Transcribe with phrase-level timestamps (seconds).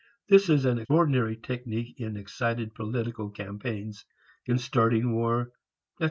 [0.29, 4.03] This is an ordinary technique in excited political campaigns,
[4.47, 5.53] in starting war, etc.